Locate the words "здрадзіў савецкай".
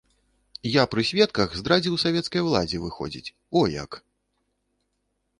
1.59-2.41